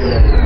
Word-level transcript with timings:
Yeah. 0.00 0.39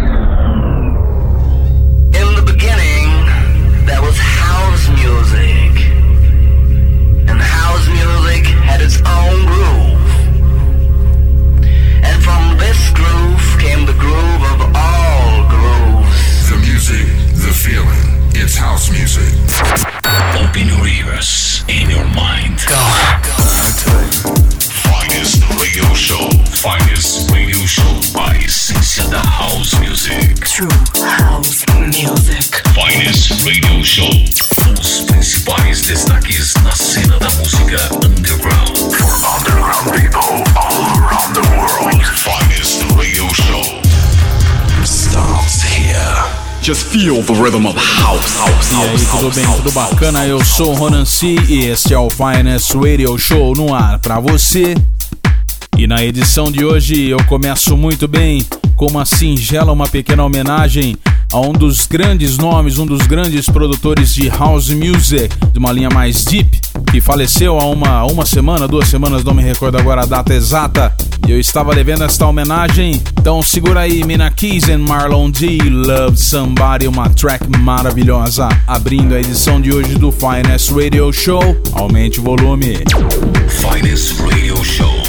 Bacana, 49.72 50.26
eu 50.26 50.42
sou 50.42 50.72
o 50.72 50.74
Ronan 50.74 51.04
C 51.04 51.36
e 51.48 51.66
este 51.66 51.92
é 51.92 51.98
o 51.98 52.08
Finest 52.08 52.72
Radio 52.74 53.18
Show 53.18 53.54
no 53.54 53.74
ar 53.74 53.98
para 53.98 54.18
você. 54.18 54.74
E 55.76 55.86
na 55.86 56.02
edição 56.02 56.50
de 56.50 56.64
hoje 56.64 57.10
eu 57.10 57.22
começo 57.24 57.76
muito 57.76 58.08
bem 58.08 58.42
com 58.74 58.86
uma 58.86 59.04
singela, 59.04 59.70
uma 59.70 59.86
pequena 59.86 60.24
homenagem 60.24 60.96
a 61.34 61.40
um 61.40 61.52
dos 61.52 61.88
grandes 61.88 62.38
nomes, 62.38 62.78
um 62.78 62.86
dos 62.86 63.08
grandes 63.08 63.46
produtores 63.48 64.14
de 64.14 64.28
house 64.28 64.68
music, 64.68 65.34
de 65.52 65.58
uma 65.58 65.72
linha 65.72 65.88
mais 65.92 66.24
deep, 66.24 66.60
que 66.92 67.00
faleceu 67.00 67.58
há 67.58 67.66
uma, 67.66 68.04
uma 68.04 68.24
semana, 68.24 68.68
duas 68.68 68.86
semanas, 68.86 69.24
não 69.24 69.34
me 69.34 69.42
recordo 69.42 69.76
agora 69.76 70.02
a 70.02 70.06
data 70.06 70.32
exata. 70.32 70.94
E 71.26 71.32
eu 71.32 71.40
estava 71.40 71.74
devendo 71.74 72.04
esta 72.04 72.24
homenagem. 72.24 73.02
Então 73.18 73.42
segura 73.42 73.80
aí, 73.80 74.04
Mina 74.04 74.30
Keys 74.30 74.68
and 74.68 74.78
Marlon 74.78 75.28
D. 75.28 75.58
Love 75.58 76.16
Somebody, 76.16 76.86
uma 76.86 77.10
track 77.10 77.44
maravilhosa. 77.58 78.48
Abrindo 78.64 79.16
a 79.16 79.18
edição 79.18 79.60
de 79.60 79.74
hoje 79.74 79.96
do 79.96 80.12
Finest 80.12 80.70
Radio 80.70 81.12
Show. 81.12 81.42
Aumente 81.72 82.20
o 82.20 82.22
volume. 82.22 82.76
Finest 83.48 84.20
Radio 84.20 84.64
Show. 84.64 85.03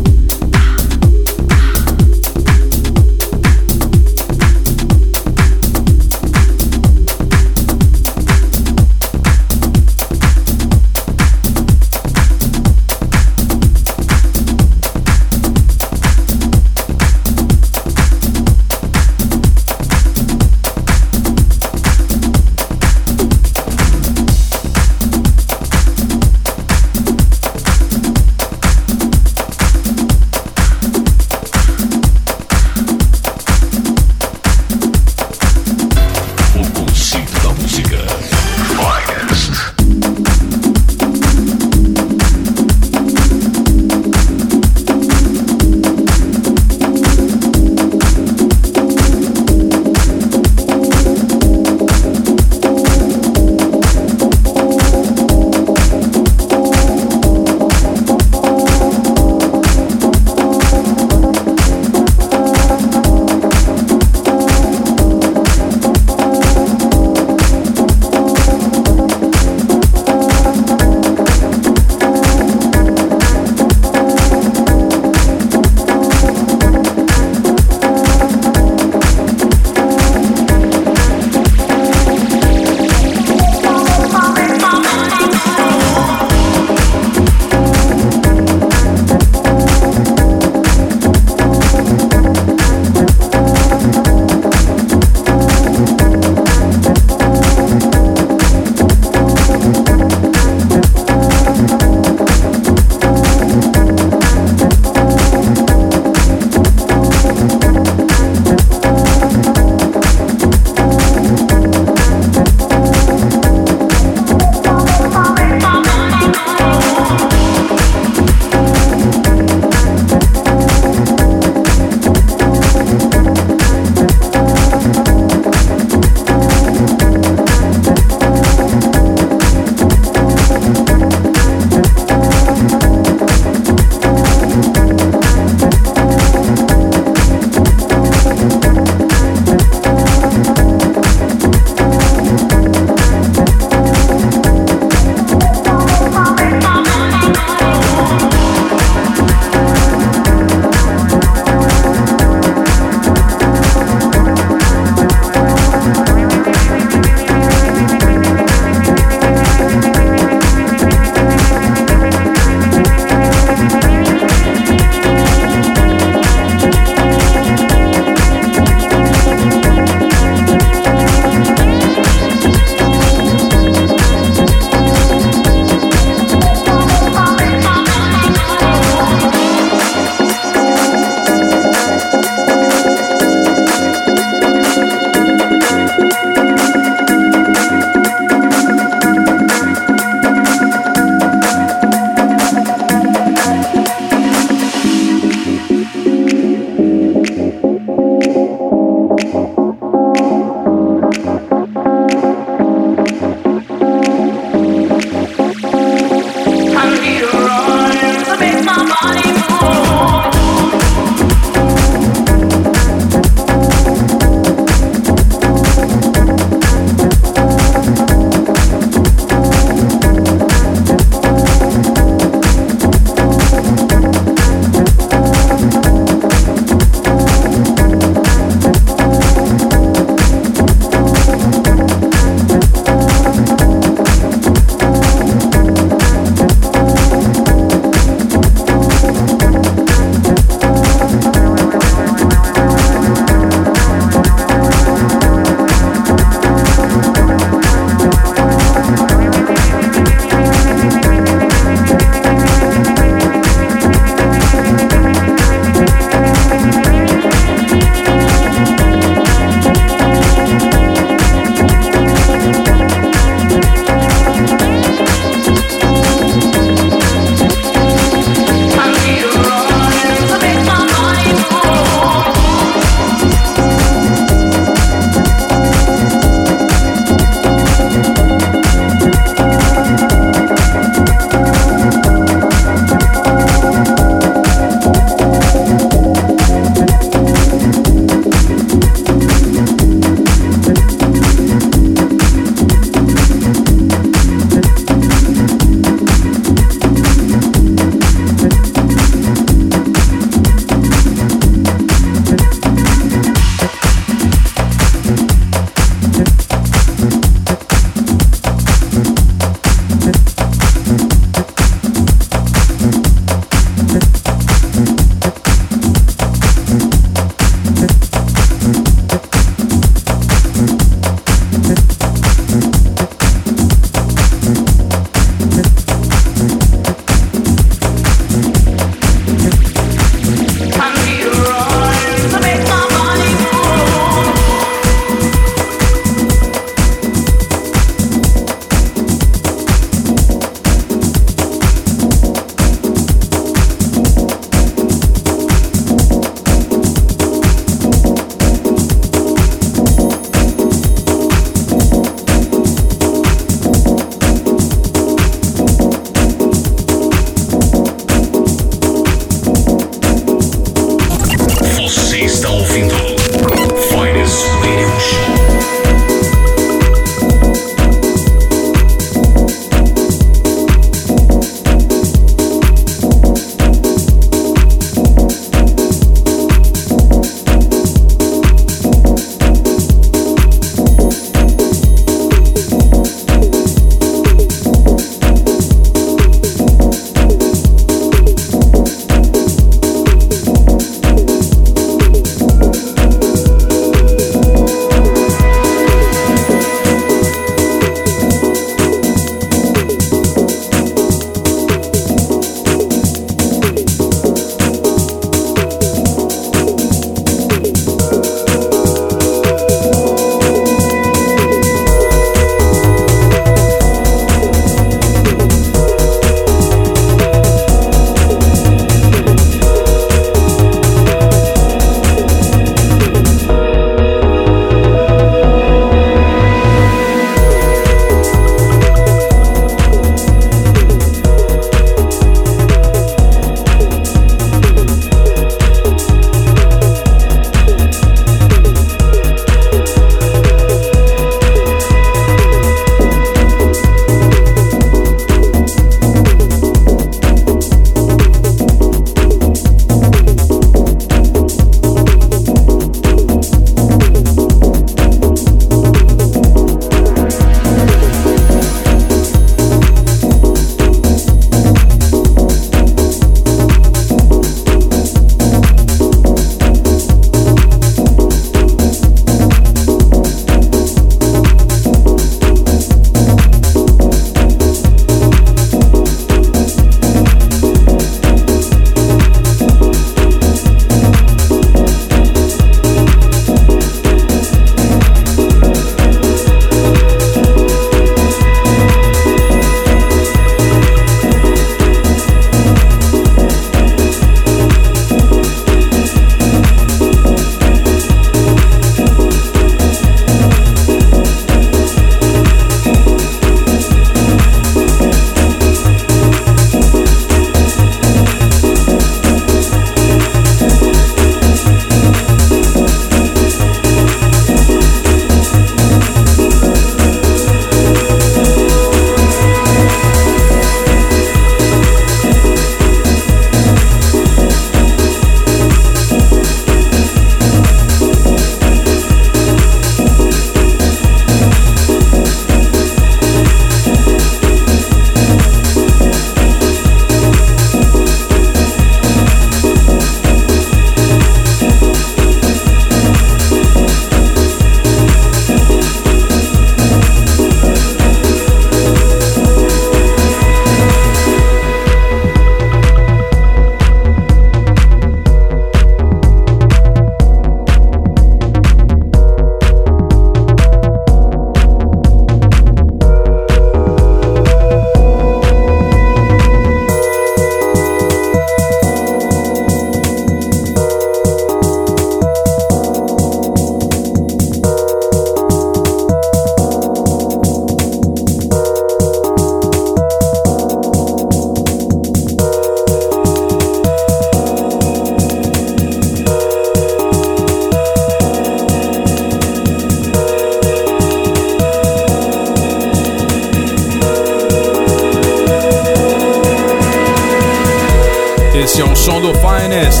Esse 598.70 598.82
é 598.82 598.84
o 598.84 598.94
som 598.94 599.20
do 599.20 599.32
Finest. 599.34 600.00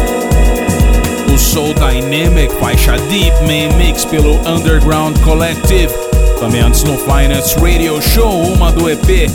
O 1.34 1.36
Soul 1.36 1.74
Dynamic, 1.74 2.54
faixa 2.60 2.92
Deep 3.08 3.36
Main 3.44 3.72
Mix 3.76 4.04
pelo 4.04 4.36
Underground 4.48 5.18
Collective. 5.24 5.92
Também 6.38 6.60
antes 6.60 6.84
no 6.84 6.96
Finest 6.96 7.56
Radio 7.56 8.00
Show, 8.00 8.30
uma 8.30 8.70
do 8.70 8.88
EP 8.88 9.28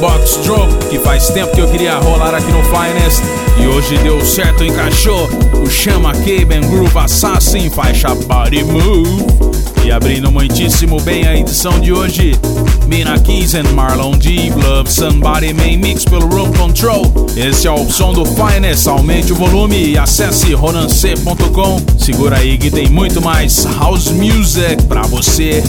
Box 0.00 0.36
Drop, 0.44 0.72
que 0.88 1.00
faz 1.00 1.28
tempo 1.30 1.52
que 1.56 1.60
eu 1.60 1.68
queria 1.68 1.98
rolar 1.98 2.32
aqui 2.32 2.52
no 2.52 2.62
Finest. 2.66 3.20
E 3.60 3.66
hoje 3.66 3.98
deu 3.98 4.24
certo, 4.24 4.62
encaixou. 4.62 5.28
O 5.60 5.68
Chama 5.68 6.12
Caben 6.12 6.60
Groove 6.70 6.98
Assassin, 6.98 7.68
faixa 7.70 8.14
Body 8.14 8.62
Move. 8.62 9.26
E 9.84 9.90
abrindo 9.90 10.30
muitíssimo 10.30 11.00
bem 11.00 11.26
a 11.26 11.36
edição 11.36 11.80
de 11.80 11.92
hoje, 11.92 12.38
Mina 12.88 13.20
Keys 13.20 13.54
and 13.54 13.74
Marlon 13.74 14.18
D. 14.18 14.50
Love 14.50 14.90
Somebody 14.90 15.52
Main 15.52 15.78
Mix 15.78 16.04
pelo 16.04 16.26
Room 16.26 16.50
Control. 16.54 17.04
Esse 17.36 17.66
é 17.66 17.70
o 17.70 17.90
som 17.90 18.14
do 18.14 18.24
Finest. 18.24 18.88
Aumente 18.88 19.30
o 19.30 19.36
volume 19.36 19.90
e 19.90 19.98
acesse 19.98 20.54
ronance.com. 20.54 21.76
Segura 21.98 22.38
aí 22.38 22.56
que 22.56 22.70
tem 22.70 22.88
muito 22.88 23.20
mais 23.20 23.66
house 23.78 24.10
music 24.10 24.82
pra 24.84 25.02
você. 25.02 25.62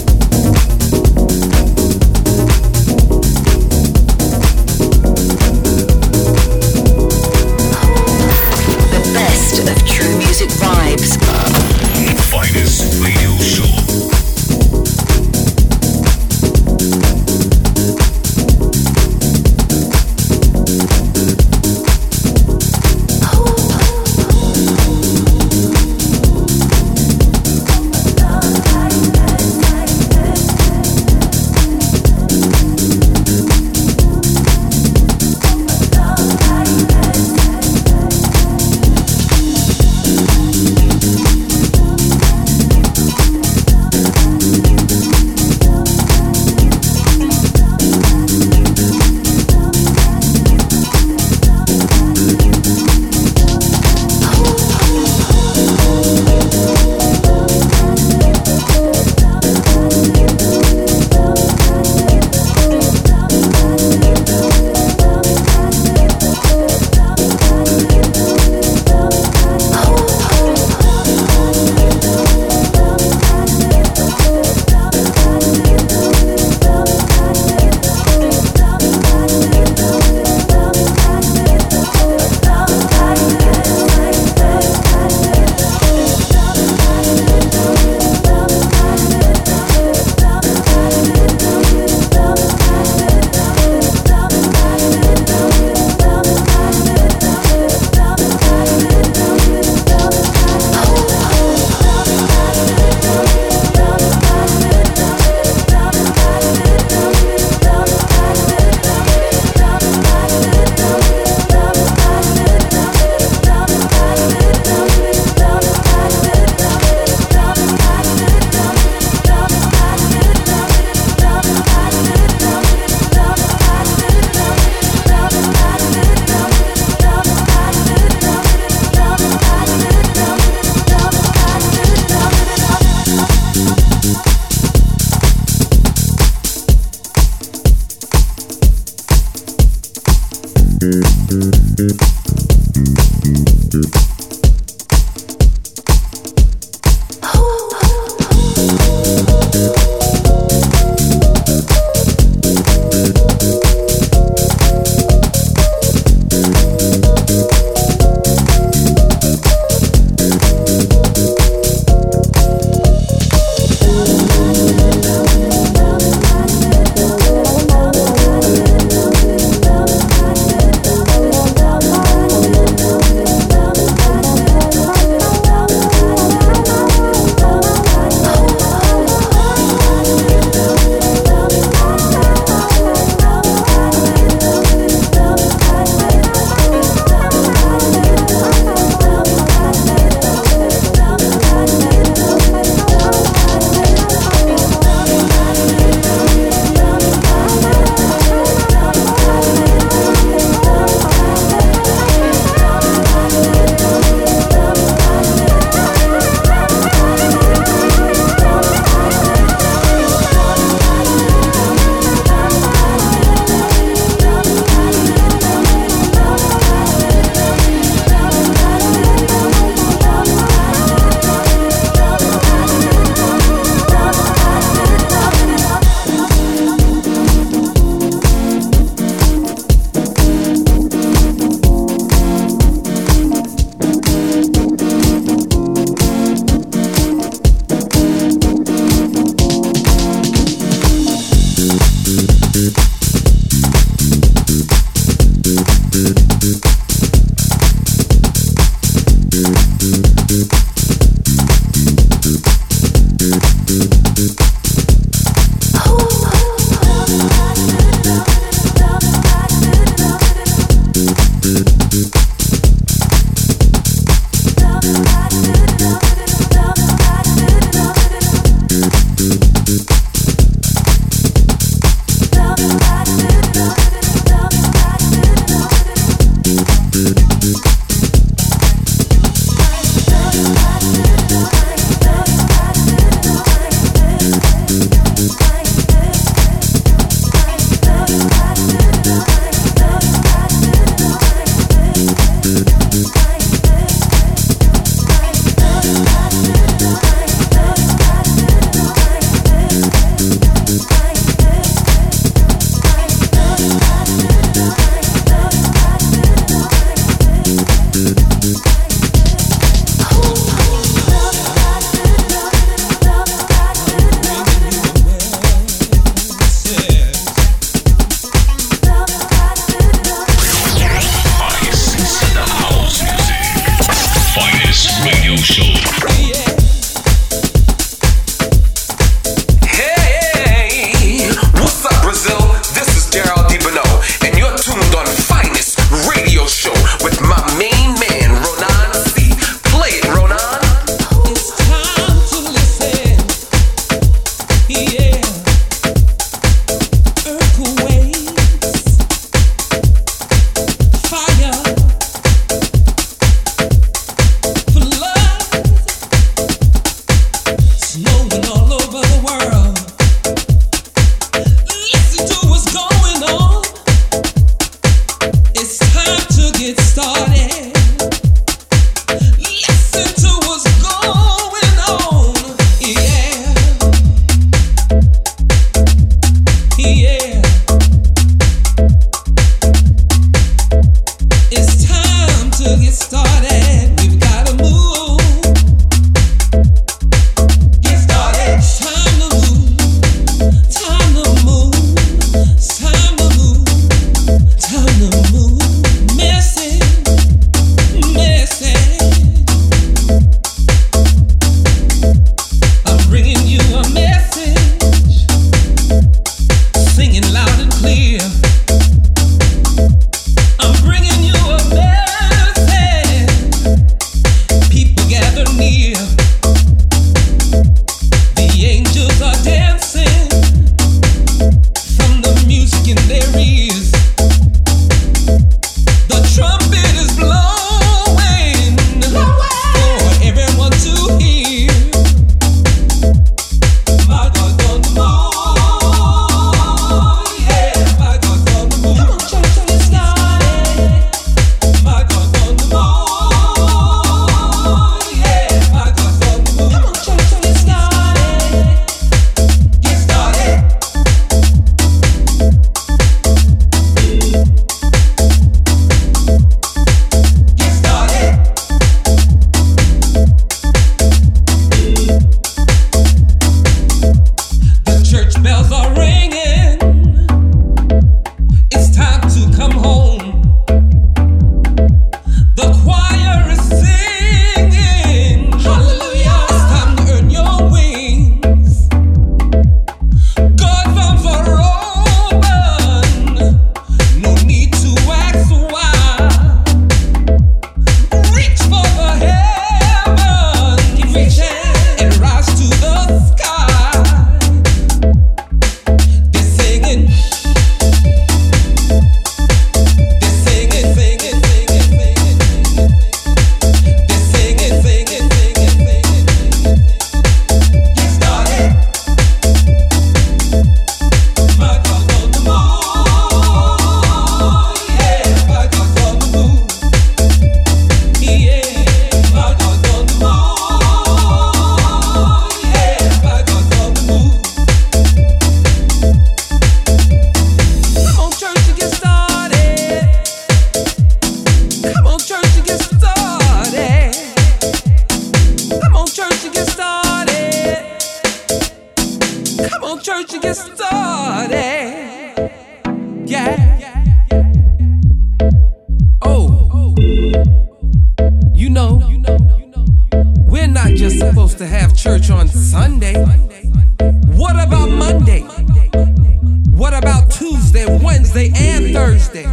Wednesday, 557.98 558.52
and 558.54 558.94
Thursday. 558.94 559.46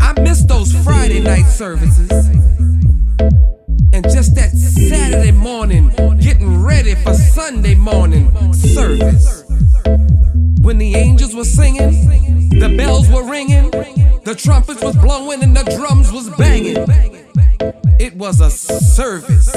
I 0.00 0.12
miss 0.20 0.44
those 0.44 0.72
Friday 0.82 1.20
night 1.20 1.46
services. 1.46 2.10
And 3.94 4.04
just 4.04 4.34
that 4.36 4.50
Saturday 4.50 5.32
morning, 5.32 5.90
getting 6.20 6.62
ready 6.62 6.94
for 6.94 7.14
Sunday 7.14 7.74
morning 7.74 8.32
service. 8.54 9.44
When 10.62 10.78
the 10.78 10.94
angels 10.94 11.34
were 11.34 11.44
singing, 11.44 12.48
the 12.58 12.74
bells 12.76 13.10
were 13.10 13.28
ringing, 13.28 13.70
the 13.70 14.34
trumpets 14.36 14.82
was 14.82 14.96
blowing, 14.96 15.42
and 15.42 15.56
the 15.56 15.64
drums 15.76 16.10
was 16.12 16.30
banging. 16.30 16.76
It 18.00 18.16
was 18.16 18.40
a 18.40 18.50
service. 18.50 19.54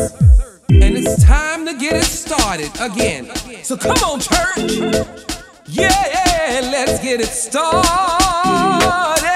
And 0.69 0.97
it's 0.97 1.23
time 1.23 1.65
to 1.65 1.73
get 1.77 1.93
it 1.93 2.03
started 2.03 2.71
again. 2.81 3.33
So 3.63 3.77
come 3.77 3.97
on, 3.97 4.19
church! 4.19 5.44
Yeah, 5.77 6.61
let's 6.71 6.99
get 6.99 7.19
it 7.19 7.27
started. 7.27 9.34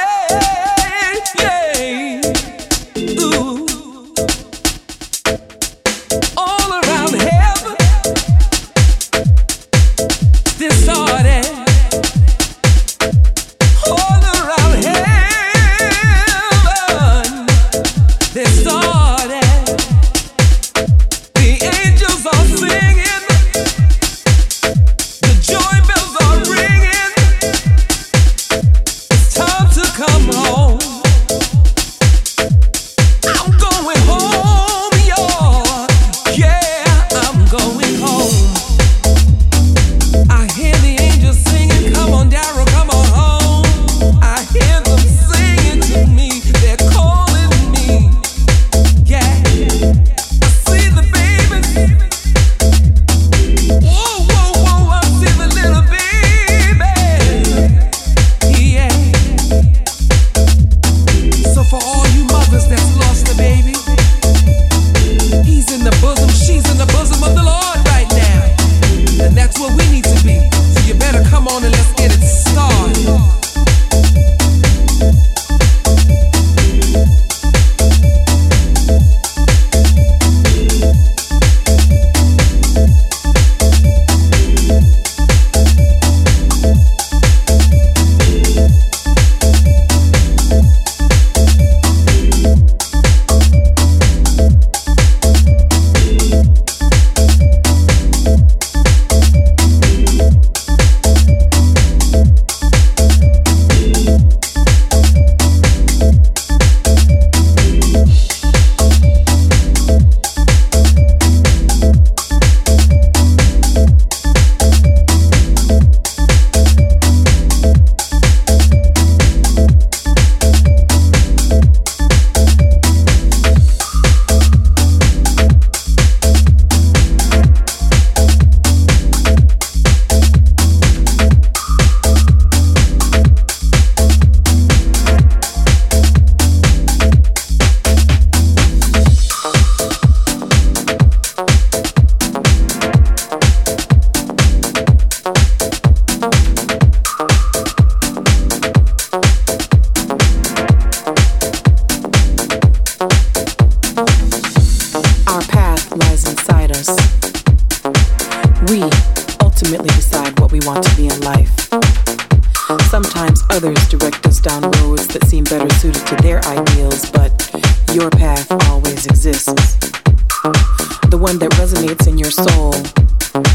One 171.29 171.37
that 171.37 171.51
resonates 171.51 172.07
in 172.07 172.17
your 172.17 172.31
soul, 172.31 172.71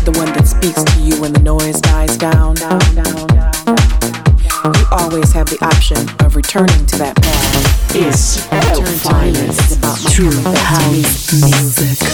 the 0.04 0.12
one 0.16 0.32
that 0.34 0.46
speaks 0.46 0.84
to 0.84 1.00
you 1.00 1.20
when 1.20 1.32
the 1.32 1.40
noise 1.40 1.80
dies 1.80 2.16
down. 2.16 2.54
You 4.78 4.87
always 4.92 5.32
have 5.32 5.48
the 5.50 5.58
option 5.60 5.98
of 6.24 6.37
returning 6.37 6.87
to 6.87 6.98
that 6.98 7.16
path. 7.16 7.96
It's 7.96 8.46
Return 8.52 8.94
about 9.76 9.98
true 10.12 10.30
house 10.54 11.32
music. 11.32 12.13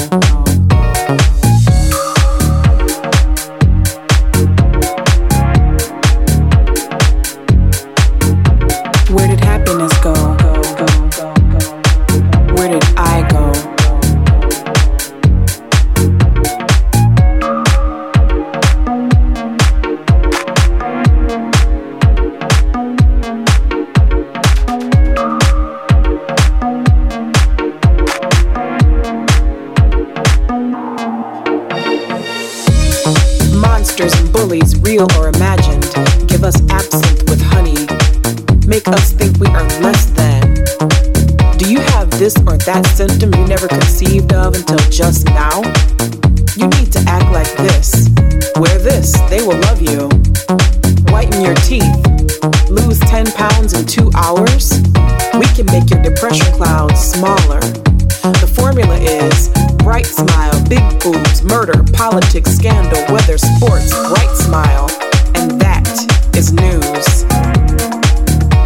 weather, 63.11 63.37
sports, 63.37 63.89
bright 64.09 64.35
smile, 64.35 64.89
and 65.35 65.59
that 65.61 65.87
is 66.35 66.51
news. 66.51 67.23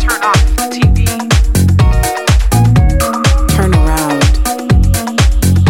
Turn 0.02 0.22
off 0.22 0.46
TV. 0.74 1.06
Turn 3.56 3.74
around. 3.74 4.22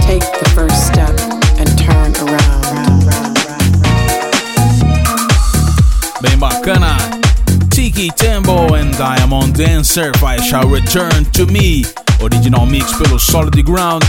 Take 0.02 0.26
the 0.40 0.50
first 0.54 0.88
step 0.88 1.16
and 1.60 1.70
turn 1.78 2.12
around. 2.24 3.06
Bem 6.22 6.40
bacana. 6.40 6.96
Tiki 7.70 8.10
Tembo 8.10 8.74
and 8.76 8.96
Diamond 8.98 9.56
Dancer 9.56 10.12
shall 10.44 10.68
return 10.68 11.26
to 11.34 11.46
me. 11.48 11.84
Original 12.22 12.66
mix 12.66 12.92
pelo 12.98 13.18
Solid 13.18 13.66
Ground. 13.66 14.04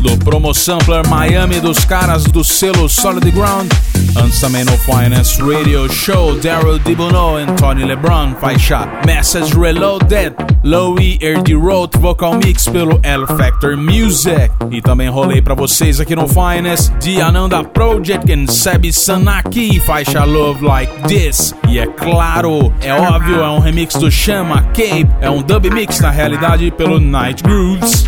Do 0.00 0.16
Promo 0.18 0.54
Sampler 0.54 1.06
Miami 1.08 1.60
dos 1.60 1.84
caras 1.84 2.24
do 2.24 2.42
selo 2.42 2.88
Solid 2.88 3.30
Ground. 3.30 3.70
Antes 4.16 4.40
também 4.40 4.64
no 4.64 4.72
Finance 4.72 5.40
Radio 5.40 5.90
Show, 5.92 6.34
Daryl 6.40 6.78
DiBono 6.78 7.38
e 7.40 7.46
Tony 7.56 7.84
LeBron, 7.84 8.34
faixa 8.40 8.88
Message 9.06 9.54
Reloaded, 9.58 10.34
Louis 10.64 11.18
Erdi 11.20 11.54
Road, 11.54 11.98
vocal 11.98 12.34
mix 12.34 12.66
pelo 12.66 12.98
L 13.02 13.26
Factor 13.26 13.76
Music. 13.76 14.50
E 14.70 14.80
também 14.80 15.08
rolei 15.08 15.40
para 15.40 15.54
vocês 15.54 16.00
aqui 16.00 16.16
no 16.16 16.26
Finance, 16.26 16.90
de 17.00 17.20
Ananda 17.20 17.62
Project 17.62 18.32
e 18.32 18.50
Sebi 18.50 18.92
Sanaki, 18.92 19.78
faixa 19.80 20.24
Love 20.24 20.64
Like 20.64 21.02
This. 21.06 21.54
E 21.68 21.78
é 21.78 21.86
claro, 21.86 22.72
é 22.82 22.92
óbvio, 22.92 23.40
é 23.40 23.48
um 23.48 23.60
remix 23.60 23.94
do 23.94 24.10
Chama 24.10 24.62
Cape, 24.74 25.08
é 25.20 25.30
um 25.30 25.42
dub 25.42 25.70
mix 25.70 26.00
na 26.00 26.10
realidade 26.10 26.70
pelo 26.70 26.98
Night 26.98 27.42
Grooves. 27.42 28.06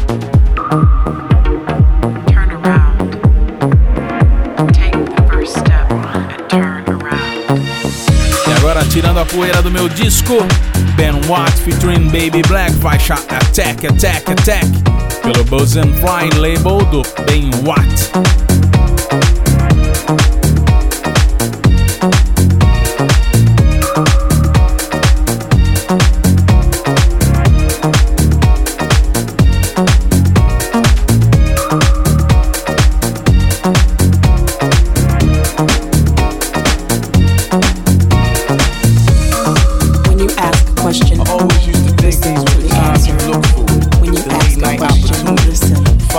Tirando 9.02 9.18
a 9.18 9.26
poeira 9.26 9.60
do 9.60 9.70
meu 9.70 9.88
disco. 9.88 10.38
Ben 10.96 11.12
Watt 11.28 11.50
featuring 11.62 12.08
Baby 12.10 12.42
Black, 12.46 12.72
faixa 12.74 13.14
Attack, 13.14 13.84
Attack, 13.84 14.30
Attack, 14.30 14.66
pelo 15.22 15.44
Buzz 15.44 15.76
and 15.76 15.92
Flying 15.98 16.34
label 16.38 16.78
do 16.84 17.02
Ben 17.26 17.50
Watt. 17.64 18.12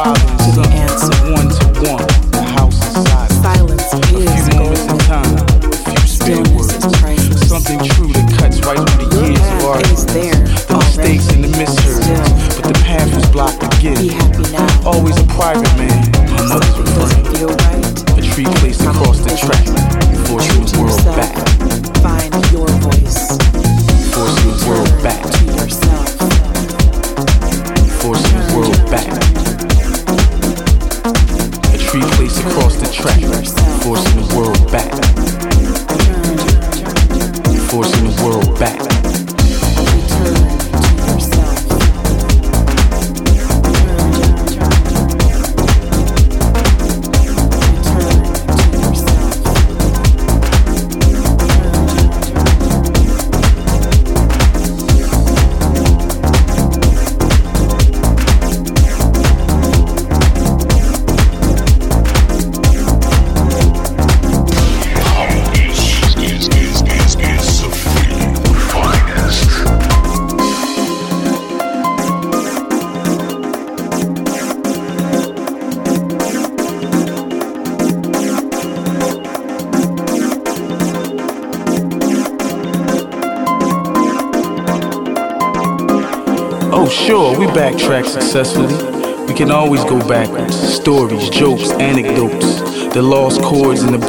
problems. 0.04 0.43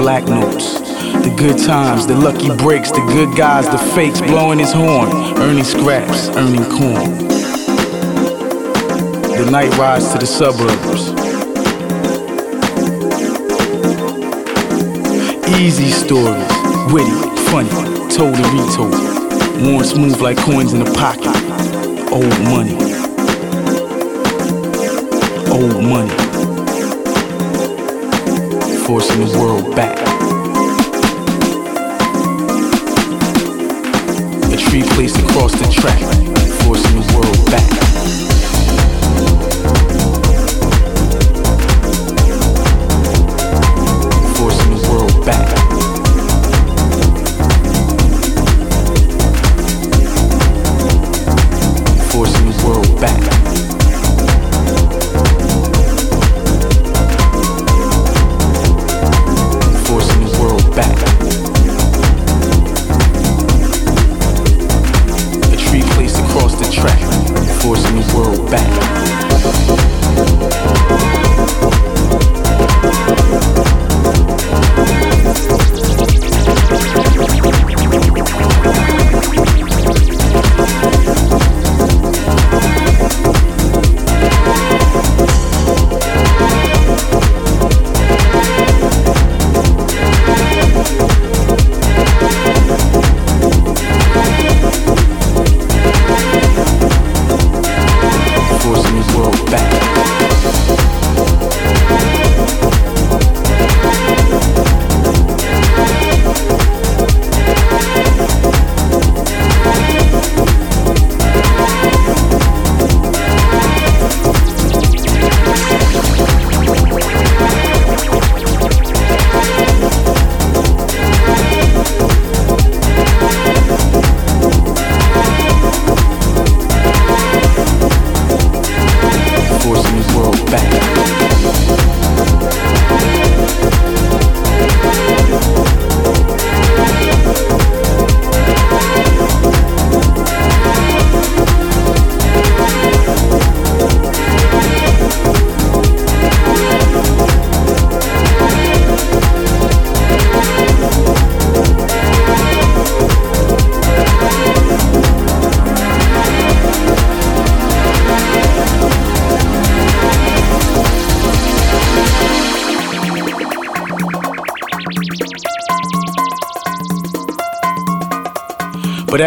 Black 0.05 0.25
notes. 0.25 0.81
The 1.25 1.35
good 1.35 1.57
times, 1.57 2.07
the 2.07 2.15
lucky 2.15 2.55
breaks, 2.57 2.91
the 2.91 3.01
good 3.17 3.35
guys, 3.35 3.67
the 3.71 3.79
fakes, 3.79 4.21
blowing 4.21 4.59
his 4.59 4.71
horn, 4.71 5.09
earning 5.39 5.65
scraps, 5.65 6.29
earning 6.37 6.65
corn. 6.65 7.17
The 9.39 9.49
night 9.51 9.75
rides 9.79 10.13
to 10.13 10.19
the 10.19 10.27
suburbs. 10.27 11.09
Easy 15.59 15.91
stories, 15.91 16.53
witty, 16.93 17.17
funny, 17.49 17.71
told 18.11 18.37
and 18.37 18.51
retold. 18.53 18.93
Worn 19.63 19.85
smooth 19.85 20.21
like 20.21 20.37
coins 20.37 20.75
in 20.75 20.83
a 20.83 20.93
pocket. 20.93 21.35
Old 22.13 22.39
money. 22.53 22.77
Old 25.51 25.83
money. 25.83 26.24
Forcing 28.85 29.25
the 29.25 29.39
world 29.39 29.75
back. 29.75 29.99
A 34.53 34.57
tree 34.57 34.83
placed 34.83 35.19
across 35.19 35.53
the 35.53 35.67
track. 35.73 36.01
Forcing 36.65 37.01
the 37.01 37.13
world 37.17 37.51
back. 37.51 37.94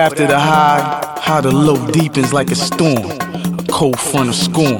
After 0.07 0.25
the 0.25 0.39
high, 0.39 1.19
how 1.21 1.41
the 1.41 1.51
low 1.51 1.75
deepens 1.91 2.31
like 2.31 2.49
a 2.49 2.55
storm, 2.55 3.11
a 3.59 3.65
cold 3.69 3.99
front 3.99 4.29
of 4.29 4.35
scorn. 4.35 4.79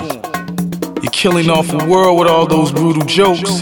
You're 1.03 1.11
killing 1.11 1.49
off 1.49 1.67
the 1.67 1.85
world 1.85 2.17
with 2.17 2.29
all 2.29 2.47
those 2.47 2.71
brutal 2.71 3.03
jokes. 3.03 3.59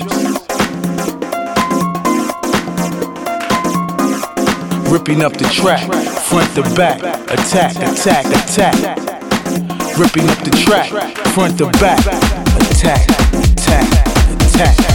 Ripping 4.91 5.23
up 5.23 5.33
the 5.33 5.49
track, 5.51 5.91
front 6.29 6.53
to 6.53 6.61
back, 6.75 7.01
attack, 7.31 7.75
attack, 7.77 8.25
attack. 8.27 8.75
Ripping 9.97 10.29
up 10.29 10.37
the 10.43 10.51
track, 10.63 10.91
front 11.33 11.57
to 11.57 11.71
back, 11.79 12.05
attack, 12.69 13.09
attack, 13.57 13.89
attack. 14.39 14.94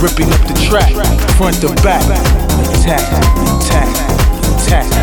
Ripping 0.00 0.32
up 0.32 0.40
the 0.46 0.54
track, 0.54 0.92
front 1.36 1.60
to 1.60 1.68
back, 1.82 2.02
attack, 2.70 3.02
attack, 3.60 3.88
attack. 4.62 4.97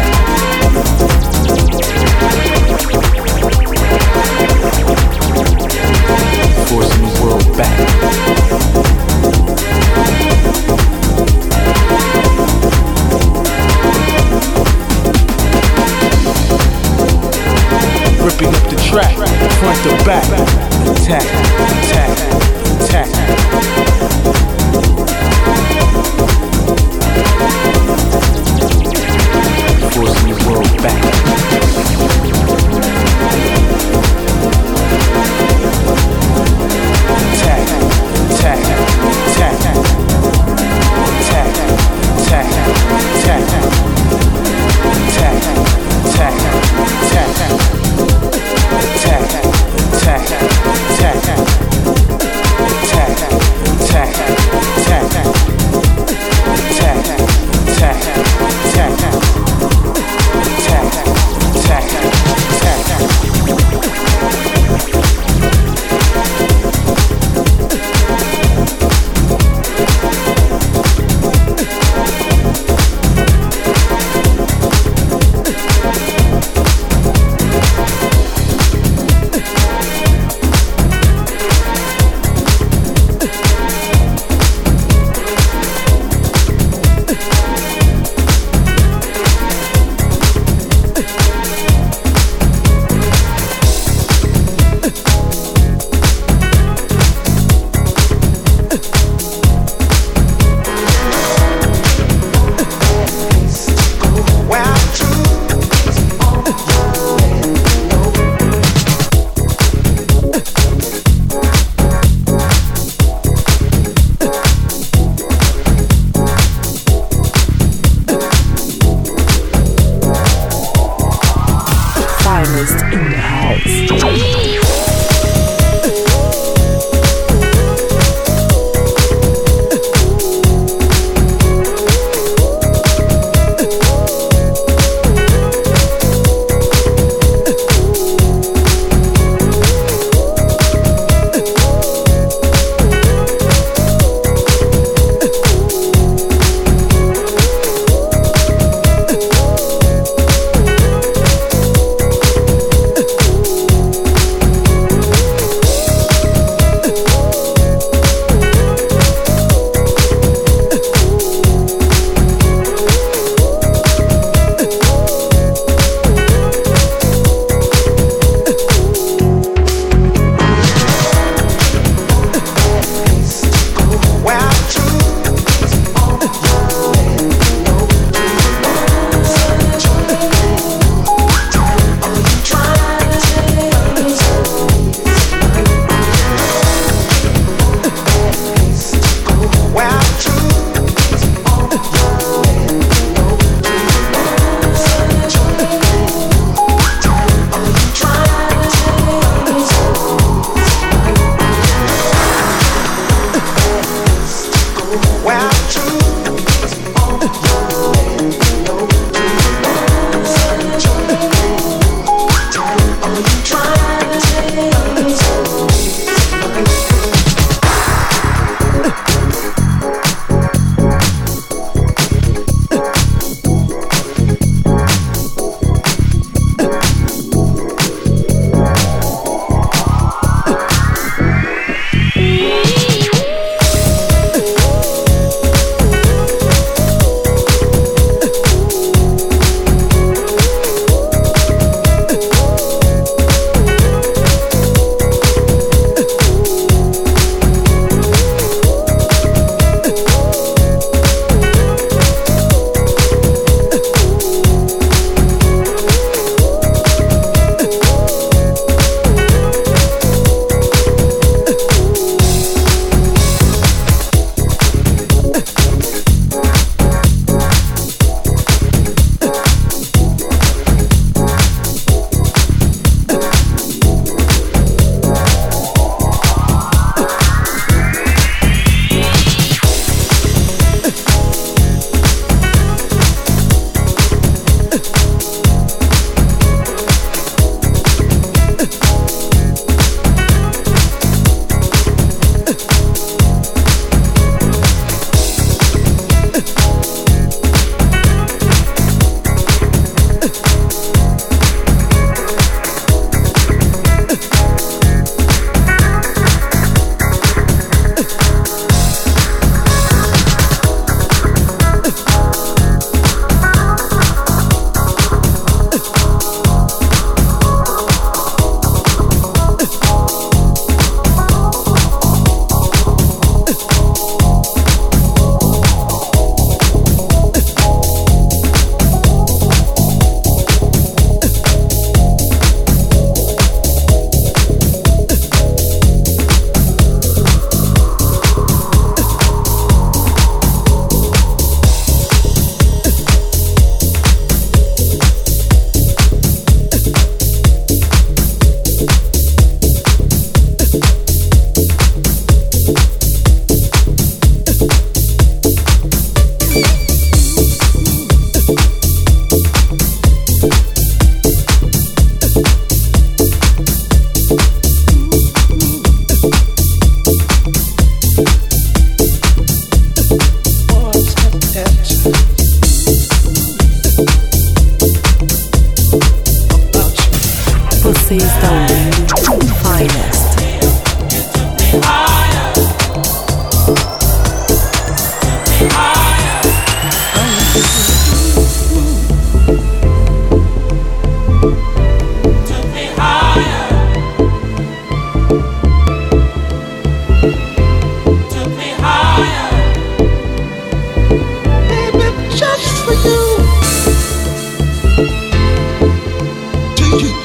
you. 407.02 407.25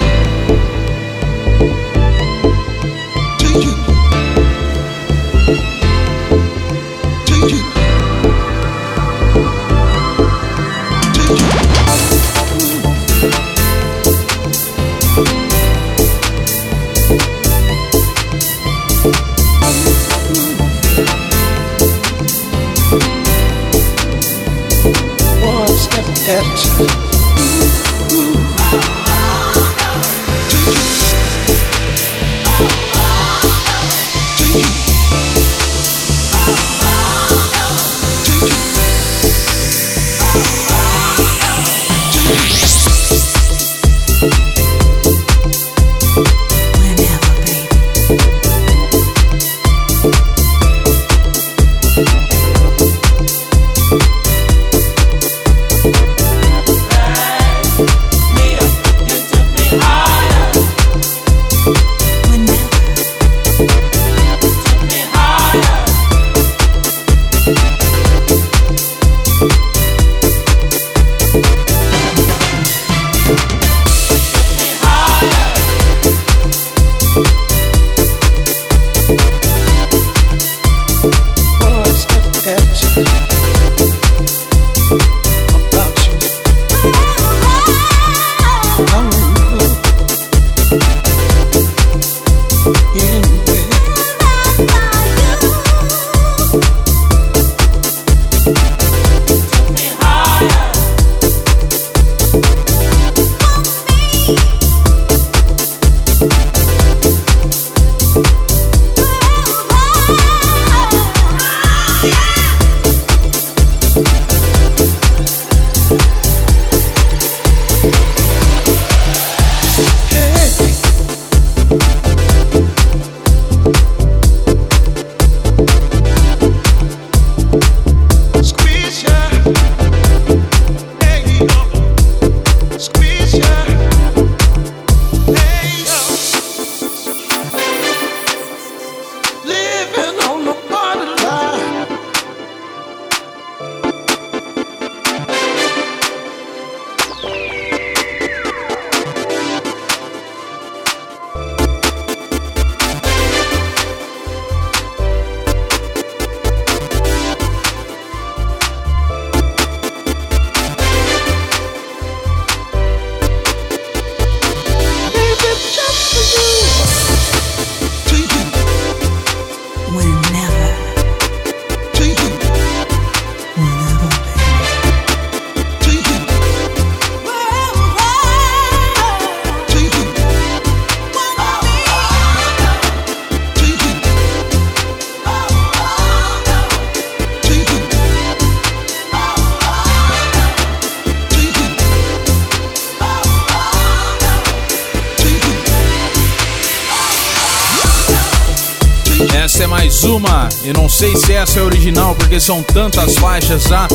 Eu 200.65 200.75
não 200.75 200.89
sei 200.89 201.17
se 201.17 201.33
essa 201.33 201.59
é 201.59 201.63
original, 201.63 202.15
porque 202.15 202.39
são 202.39 202.63
tantas 202.63 203.17
faixas 203.17 203.65
já 203.65 203.89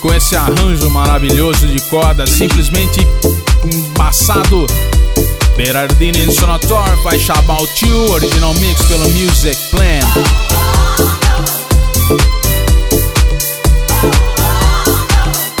com 0.00 0.14
esse 0.14 0.34
arranjo 0.34 0.88
maravilhoso 0.90 1.66
de 1.66 1.80
corda, 1.82 2.26
simplesmente 2.26 3.06
embaçado. 3.64 4.66
Berardini 5.56 6.24
Insonator, 6.24 6.84
faixa 7.02 7.32
About 7.34 7.84
You, 7.84 8.12
original 8.12 8.54
mix 8.54 8.82
pelo 8.82 9.08
Music 9.10 9.56
Plan. 9.70 10.00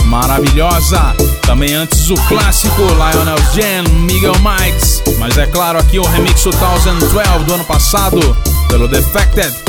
Maravilhosa! 0.04 1.14
Também 1.42 1.74
antes 1.74 2.10
o 2.10 2.14
clássico 2.28 2.82
Lionel 2.82 3.38
Jen, 3.52 3.82
Miguel 4.00 4.34
Mikes. 4.40 5.02
Mas 5.18 5.36
é 5.38 5.46
claro 5.46 5.78
aqui 5.78 5.98
o 5.98 6.04
remix 6.04 6.42
2012 6.42 7.44
do 7.44 7.54
ano 7.54 7.64
passado 7.64 8.55
pelo 8.68 8.88
Defected 8.88 9.66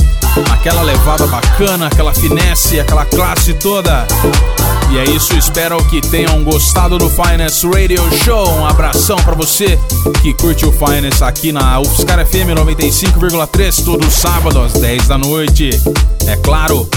aquela 0.51 0.81
levada 0.81 1.25
bacana, 1.27 1.87
aquela 1.87 2.13
finesse, 2.13 2.77
aquela 2.79 3.03
classe 3.05 3.53
toda. 3.55 4.05
E 4.91 4.97
é 4.97 5.03
isso, 5.05 5.33
espero 5.35 5.83
que 5.85 6.01
tenham 6.01 6.43
gostado 6.43 6.97
do 6.97 7.09
Finance 7.09 7.65
Radio 7.67 8.01
Show. 8.23 8.49
Um 8.53 8.65
abração 8.65 9.17
para 9.17 9.35
você 9.35 9.77
que 10.21 10.33
curte 10.33 10.65
o 10.65 10.71
Finance 10.71 11.21
aqui 11.23 11.51
na 11.51 11.79
UFSCar 11.79 12.25
FM 12.25 12.55
95,3 12.55 13.83
todo 13.83 14.09
sábado 14.09 14.61
às 14.61 14.73
10 14.73 15.07
da 15.07 15.17
noite. 15.17 15.69
É 16.25 16.35
claro, 16.37 16.89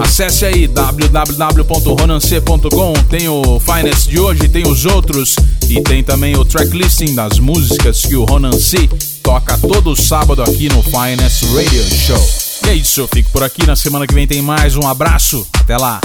Acesse 0.00 0.46
aí 0.46 0.66
www.ronance.com. 0.66 2.94
Tem 3.10 3.28
o 3.28 3.60
Finance 3.60 4.08
de 4.08 4.18
hoje, 4.18 4.48
tem 4.48 4.66
os 4.66 4.86
outros 4.86 5.36
e 5.68 5.82
tem 5.82 6.02
também 6.02 6.34
o 6.34 6.46
tracklisting 6.46 7.14
das 7.14 7.38
músicas 7.38 8.00
que 8.00 8.16
o 8.16 8.24
Ronan 8.24 8.58
C 8.58 8.88
toca 9.22 9.56
todo 9.56 9.94
sábado 9.94 10.42
aqui 10.42 10.68
no 10.68 10.82
Finance 10.82 11.46
Radio 11.46 11.84
Show. 11.84 12.28
E 12.66 12.70
é 12.70 12.74
isso, 12.74 13.00
eu 13.00 13.08
fico 13.08 13.30
por 13.30 13.42
aqui. 13.42 13.64
Na 13.64 13.76
semana 13.76 14.06
que 14.06 14.14
vem 14.14 14.26
tem 14.26 14.42
mais. 14.42 14.76
Um 14.76 14.86
abraço. 14.86 15.46
Até 15.52 15.76
lá. 15.76 16.00